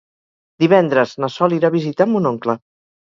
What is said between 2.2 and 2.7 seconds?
oncle.